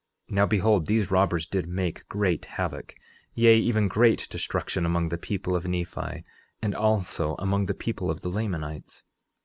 11:27 0.29 0.35
Now 0.35 0.45
behold, 0.47 0.85
these 0.87 1.11
robbers 1.11 1.45
did 1.45 1.67
make 1.69 2.09
great 2.09 2.43
havoc, 2.45 2.95
yea, 3.35 3.55
even 3.57 3.87
great 3.87 4.27
destruction 4.31 4.83
among 4.83 5.09
the 5.09 5.17
people 5.19 5.55
of 5.55 5.67
Nephi, 5.67 6.23
and 6.59 6.73
also 6.73 7.35
among 7.37 7.67
the 7.67 7.75
people 7.75 8.09
of 8.09 8.21
the 8.21 8.29
Lamanites. 8.29 9.03